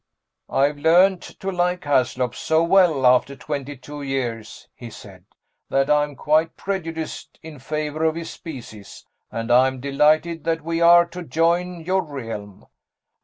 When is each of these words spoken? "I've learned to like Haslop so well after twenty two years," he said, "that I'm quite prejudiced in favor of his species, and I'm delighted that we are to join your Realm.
"I've 0.49 0.77
learned 0.79 1.21
to 1.21 1.51
like 1.51 1.83
Haslop 1.83 2.33
so 2.33 2.63
well 2.63 3.05
after 3.05 3.35
twenty 3.35 3.77
two 3.77 4.01
years," 4.01 4.67
he 4.73 4.89
said, 4.89 5.25
"that 5.69 5.91
I'm 5.91 6.15
quite 6.15 6.57
prejudiced 6.57 7.37
in 7.43 7.59
favor 7.59 8.03
of 8.05 8.15
his 8.15 8.31
species, 8.31 9.05
and 9.31 9.51
I'm 9.51 9.79
delighted 9.79 10.43
that 10.45 10.63
we 10.63 10.81
are 10.81 11.05
to 11.05 11.21
join 11.21 11.81
your 11.81 12.01
Realm. 12.01 12.65